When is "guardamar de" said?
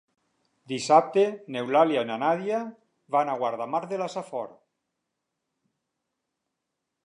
3.43-4.03